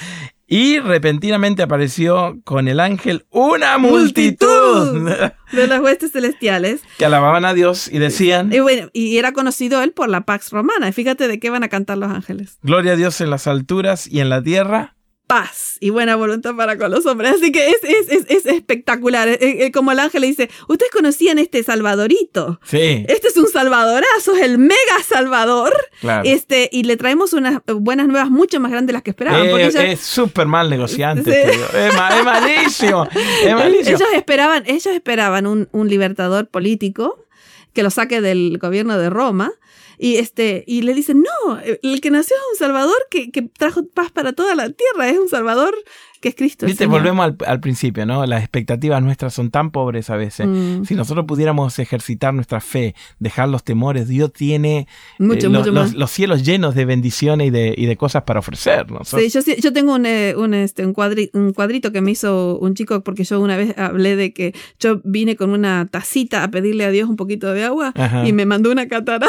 Y 0.47 0.79
repentinamente 0.79 1.63
apareció 1.63 2.39
con 2.43 2.67
el 2.67 2.79
ángel 2.79 3.25
una 3.29 3.77
multitud 3.77 4.93
multitud 4.93 5.31
de 5.51 5.67
las 5.67 5.81
huestes 5.81 6.11
celestiales. 6.11 6.81
que 6.97 7.05
alababan 7.05 7.45
a 7.45 7.53
Dios 7.53 7.89
y 7.91 7.99
decían, 7.99 8.51
Y 8.51 8.59
bueno, 8.59 8.89
y 8.93 9.17
era 9.17 9.31
conocido 9.31 9.81
él 9.81 9.93
por 9.93 10.09
la 10.09 10.21
Pax 10.21 10.51
Romana. 10.51 10.91
Fíjate 10.91 11.27
de 11.27 11.39
qué 11.39 11.49
van 11.49 11.63
a 11.63 11.69
cantar 11.69 11.97
los 11.97 12.11
ángeles. 12.11 12.57
Gloria 12.61 12.93
a 12.93 12.95
Dios 12.95 13.21
en 13.21 13.29
las 13.29 13.47
alturas 13.47 14.07
y 14.07 14.19
en 14.19 14.29
la 14.29 14.41
tierra. 14.41 14.95
Paz 15.33 15.77
y 15.79 15.89
buena 15.89 16.15
voluntad 16.15 16.55
para 16.55 16.77
con 16.77 16.91
los 16.91 17.05
hombres. 17.07 17.31
Así 17.37 17.51
que 17.51 17.67
es, 17.69 17.77
es, 17.83 18.07
es, 18.11 18.25
es 18.29 18.45
espectacular. 18.45 19.27
Eh, 19.27 19.37
eh, 19.41 19.71
Como 19.71 19.91
el 19.91 19.97
ángel 19.99 20.21
le 20.21 20.27
dice, 20.27 20.47
ustedes 20.67 20.91
conocían 20.91 21.39
este 21.39 21.63
Salvadorito. 21.63 22.59
Sí, 22.63 23.03
Este 23.07 23.29
es 23.29 23.37
un 23.37 23.47
salvadorazo, 23.47 24.35
es 24.35 24.41
el 24.43 24.57
mega 24.59 24.77
salvador. 25.07 25.73
claro. 26.01 26.21
Este, 26.29 26.69
y 26.71 26.83
le 26.83 26.97
traemos 26.97 27.33
unas 27.33 27.61
buenas 27.65 28.07
nuevas 28.07 28.29
mucho 28.29 28.59
más 28.59 28.71
grandes 28.71 28.87
de 28.87 28.93
las 28.93 29.01
que 29.01 29.09
esperaban. 29.09 29.49
porque 29.49 29.65
Eh, 29.65 29.91
es 29.93 30.01
súper 30.01 30.45
mal 30.45 30.69
negociante. 30.69 31.31
Sí. 31.31 31.49
este 31.51 31.87
es 31.87 31.93
malísimo. 32.23 33.07
Es 33.43 33.53
malísimo. 33.55 33.95
Ellos 33.97 34.09
esperaban, 34.15 34.63
ellos 34.67 34.87
esperaban 34.87 35.47
un, 35.47 35.67
un 35.71 35.89
libertador 35.89 36.47
político 36.47 37.25
que 37.73 37.81
lo 37.81 37.89
saque 37.89 38.21
del 38.21 38.59
gobierno 38.59 38.97
de 38.99 39.09
Roma. 39.09 39.51
Y, 39.97 40.15
este, 40.15 40.63
y 40.67 40.81
le 40.81 40.93
dicen, 40.93 41.21
no, 41.23 41.59
el 41.81 42.01
que 42.01 42.09
nació 42.11 42.35
es 42.35 42.41
un 42.53 42.57
Salvador 42.59 42.95
que, 43.09 43.31
que 43.31 43.41
trajo 43.43 43.85
paz 43.87 44.11
para 44.11 44.33
toda 44.33 44.55
la 44.55 44.69
tierra, 44.69 45.09
es 45.09 45.17
un 45.17 45.29
Salvador 45.29 45.73
que 46.21 46.29
es 46.29 46.35
Cristo. 46.35 46.65
Viste, 46.65 46.85
Señor". 46.85 46.99
volvemos 47.01 47.25
al, 47.25 47.35
al 47.45 47.59
principio, 47.59 48.05
¿no? 48.05 48.25
Las 48.25 48.39
expectativas 48.43 49.03
nuestras 49.03 49.33
son 49.33 49.51
tan 49.51 49.71
pobres 49.71 50.09
a 50.09 50.15
veces. 50.15 50.47
Mm. 50.47 50.85
Si 50.85 50.95
nosotros 50.95 51.25
pudiéramos 51.27 51.77
ejercitar 51.79 52.33
nuestra 52.33 52.61
fe, 52.61 52.95
dejar 53.19 53.49
los 53.49 53.65
temores, 53.65 54.07
Dios 54.07 54.31
tiene 54.31 54.87
Mucho, 55.19 55.47
eh, 55.47 55.49
mucho 55.49 55.71
los, 55.71 55.93
los 55.95 56.09
cielos 56.11 56.43
llenos 56.45 56.75
de 56.75 56.85
bendiciones 56.85 57.47
y 57.47 57.49
de, 57.49 57.75
y 57.77 57.87
de 57.87 57.97
cosas 57.97 58.23
para 58.23 58.39
ofrecernos. 58.39 59.09
Sí, 59.09 59.27
yo, 59.29 59.41
yo 59.41 59.73
tengo 59.73 59.95
un, 59.95 60.05
eh, 60.05 60.33
un, 60.37 60.53
este, 60.53 60.85
un, 60.85 60.93
cuadri- 60.93 61.29
un 61.33 61.51
cuadrito 61.51 61.91
que 61.91 61.99
me 61.99 62.11
hizo 62.11 62.57
un 62.57 62.73
chico 62.73 63.03
porque 63.03 63.25
yo 63.25 63.41
una 63.41 63.57
vez 63.57 63.77
hablé 63.77 64.15
de 64.15 64.31
que 64.33 64.55
yo 64.79 65.01
vine 65.03 65.35
con 65.35 65.49
una 65.49 65.89
tacita 65.91 66.43
a 66.43 66.49
pedirle 66.49 66.85
a 66.85 66.91
Dios 66.91 67.09
un 67.09 67.17
poquito 67.17 67.51
de 67.53 67.65
agua 67.65 67.91
Ajá. 67.95 68.25
y 68.25 68.31
me 68.31 68.45
mandó 68.45 68.71
una 68.71 68.87
catarata 68.87 69.27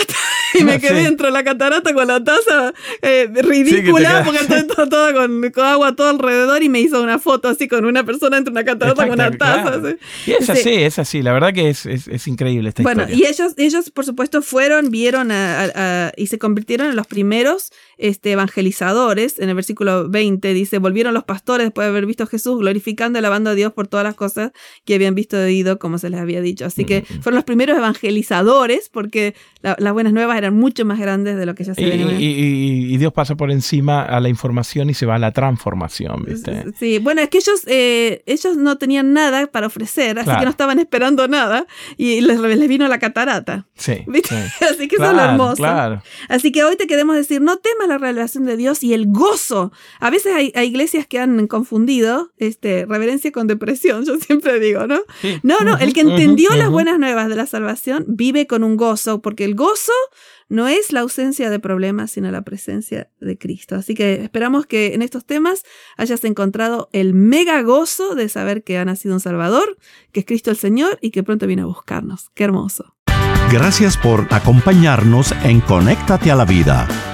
y 0.55 0.65
me 0.65 0.81
quedé 0.81 0.99
sí. 0.99 1.05
dentro 1.05 1.27
de 1.27 1.33
la 1.33 1.45
catarata 1.45 1.93
con 1.93 2.07
la 2.07 2.23
taza 2.23 2.73
eh, 3.03 3.29
ridícula 3.35 4.23
porque 4.25 4.41
estoy 4.41 4.67
to- 4.67 4.89
toda 4.89 5.13
con, 5.13 5.51
con 5.51 5.65
agua 5.65 5.95
todo 5.97 6.09
alrededor 6.11 6.63
y 6.63 6.69
me 6.69 6.81
hizo 6.81 7.03
una 7.03 7.19
foto 7.19 7.49
así 7.49 7.69
con 7.69 7.85
una 7.85 8.05
persona 8.05 8.37
entre 8.37 8.53
una 8.53 8.65
catarata 8.65 9.05
con 9.07 9.15
una 9.15 9.31
taza. 9.31 9.81
Y 10.27 10.33
es 10.33 10.47
Sí. 10.47 10.53
así, 10.53 10.71
es 10.75 10.99
así. 10.99 11.23
La 11.23 11.33
verdad 11.33 11.53
que 11.53 11.71
es, 11.71 11.87
es, 11.87 12.09
es 12.09 12.27
increíble 12.29 12.69
esta 12.69 12.83
Bueno, 12.83 13.03
historia. 13.03 13.27
y 13.27 13.31
ellos, 13.31 13.53
ellos, 13.57 13.91
por 13.91 14.05
supuesto, 14.05 14.43
fueron, 14.43 14.91
vieron 14.91 15.31
a- 15.31 15.65
a- 15.65 16.07
a- 16.09 16.13
y 16.17 16.27
se 16.29 16.39
convirtieron 16.39 16.89
en 16.91 16.97
los 16.97 17.07
primeros 17.07 17.73
este, 17.99 18.33
evangelizadores. 18.33 19.39
En 19.39 19.49
el 19.49 19.55
versículo 19.55 20.09
20 20.09 20.53
dice, 20.55 20.79
volvieron 20.79 21.15
los 21.15 21.25
pastores 21.25 21.67
después 21.67 21.87
de 21.87 21.91
haber 21.91 22.07
visto 22.07 22.25
a 22.25 22.27
Jesús, 22.27 22.59
glorificando 22.61 23.19
y 23.19 23.21
alabando 23.21 23.51
a 23.51 23.55
Dios 23.55 23.73
por 23.73 23.87
todas 23.87 24.05
las 24.05 24.15
cosas 24.15 24.53
que 24.85 24.95
habían 24.95 25.15
visto 25.15 25.37
y 25.37 25.45
oído, 25.45 25.79
como 25.79 25.99
se 25.99 26.11
les 26.11 26.21
había 26.21 26.41
dicho. 26.41 26.65
Así 26.65 26.85
que 26.85 27.03
fueron 27.21 27.37
los 27.37 27.45
primeros 27.45 27.77
evangelizadores, 27.79 28.89
porque 28.91 29.35
la- 29.63 29.77
las 29.79 29.93
buenas 29.93 30.13
nuevas 30.13 30.37
eran 30.39 30.55
mucho 30.55 30.85
más 30.85 30.99
grandes 30.99 31.37
de 31.37 31.47
lo 31.47 31.55
que 31.55 31.65
ya 31.65 31.75
se 31.75 31.83
Y, 31.83 31.89
venía. 31.91 32.19
y- 32.19 32.25
y- 32.25 32.95
y 32.95 32.97
Dios 32.99 33.13
pasa 33.13 33.35
por 33.37 33.51
encima 33.51 34.03
a 34.03 34.21
la 34.21 34.29
información 34.29 34.91
y 34.91 34.95
se 34.95 35.07
va 35.07 35.17
a 35.17 35.19
la 35.19 35.33
transformación, 35.33 36.25
¿viste? 36.27 36.65
Sí, 36.79 36.99
bueno, 36.99 37.21
es 37.23 37.29
que 37.29 37.39
ellos, 37.39 37.63
eh, 37.67 38.23
ellos 38.27 38.57
no 38.57 38.77
tenían 38.79 39.13
nada 39.13 39.47
para 39.47 39.67
ofrecer, 39.67 40.19
así 40.19 40.25
Claro. 40.27 40.41
que 40.41 40.45
no 40.47 40.51
estaban 40.51 40.79
esperando 40.79 41.27
nada 41.29 41.67
y 41.97 42.21
les, 42.21 42.39
les 42.41 42.69
vino 42.69 42.87
la 42.89 42.99
catarata. 42.99 43.67
Sí. 43.75 43.99
¿Viste? 44.07 44.35
sí. 44.59 44.65
Así 44.65 44.89
que 44.89 44.97
eso 44.97 45.05
es 45.05 45.11
lo 45.11 45.15
Claro, 45.15 45.31
hermoso. 45.33 45.57
Claro. 45.57 46.03
Así 46.29 46.51
que 46.53 46.65
hoy 46.65 46.77
te 46.77 46.87
queremos 46.87 47.17
decir, 47.17 47.41
no 47.41 47.59
temas 47.59 47.84
la 47.87 47.99
revelación 47.99 48.45
de 48.45 48.57
Dios 48.57 48.83
y 48.83 48.95
el 48.95 49.07
gozo. 49.07 49.73
A 50.01 50.11
veces 50.11 50.35
hay, 50.35 50.53
hay 50.55 50.69
iglesias 50.69 51.07
que 51.07 51.19
han 51.19 51.47
confundido 51.47 52.33
este, 52.39 52.87
reverencia 52.87 53.33
con 53.33 53.47
depresión, 53.47 54.05
yo 54.07 54.19
siempre 54.19 54.61
digo, 54.61 54.87
¿no? 54.87 55.01
Sí. 55.21 55.39
No, 55.43 55.61
no, 55.61 55.79
el 55.79 55.93
que 55.93 56.01
entendió 56.01 56.51
las 56.57 56.71
buenas 56.71 56.99
nuevas 56.99 57.29
de 57.29 57.37
la 57.37 57.47
salvación 57.47 58.05
vive 58.09 58.47
con 58.47 58.65
un 58.65 58.77
gozo, 58.77 59.21
porque 59.23 59.45
el 59.45 59.55
gozo 59.55 59.93
no 60.49 60.69
es 60.69 60.93
la 60.93 61.01
ausencia 61.01 61.51
de 61.51 61.59
problemas, 61.59 62.13
sino 62.13 62.31
la 62.31 62.43
presencia 62.43 63.11
de 63.21 63.39
Cristo. 63.39 63.77
Así 63.77 63.95
que 63.95 64.23
esperamos 64.23 64.67
que 64.67 64.95
en 64.95 65.03
estos 65.03 65.25
temas 65.25 65.63
hayas 65.97 66.25
encontrado 66.25 66.89
el 66.93 67.15
mega 67.15 67.63
gozo 67.63 68.15
de 68.15 68.29
saber 68.29 68.63
que 68.63 68.79
ha 68.79 68.85
nacido 68.85 69.15
un 69.15 69.21
Salvador, 69.21 69.77
que 70.13 70.21
es 70.21 70.27
Cristo 70.27 70.51
el 70.51 70.57
Señor 70.57 70.99
y 71.01 71.11
que 71.11 71.23
pronto 71.23 71.47
viene 71.47 71.63
a 71.63 71.67
buscarnos. 71.67 72.31
Qué 72.35 72.45
hermoso. 72.45 72.95
Gracias 73.51 73.97
por 73.97 74.27
acompañarnos 74.31 75.33
en 75.45 75.61
Conéctate 75.61 76.31
a 76.31 76.37
la 76.37 76.45
Vida. 76.45 77.14